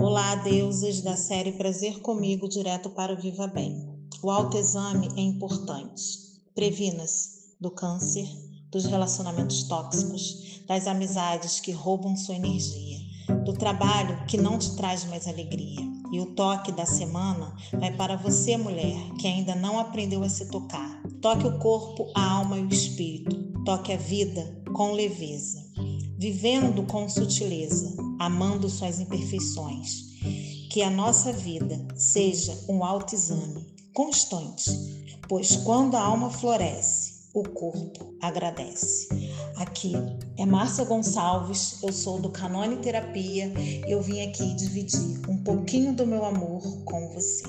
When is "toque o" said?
21.20-21.58